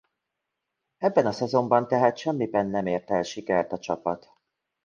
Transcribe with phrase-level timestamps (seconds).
[0.97, 4.33] Ebben a szezonban tehát semmiben nem ért el sikert a csapat.